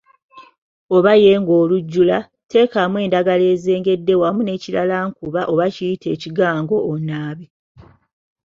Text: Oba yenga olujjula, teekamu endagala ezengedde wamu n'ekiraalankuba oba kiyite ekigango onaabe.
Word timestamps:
Oba 0.95 1.13
yenga 1.23 1.53
olujjula, 1.61 2.17
teekamu 2.51 2.95
endagala 3.05 3.43
ezengedde 3.53 4.13
wamu 4.21 4.41
n'ekiraalankuba 4.43 5.41
oba 5.51 5.65
kiyite 5.75 6.07
ekigango 6.15 6.77
onaabe. 6.91 7.45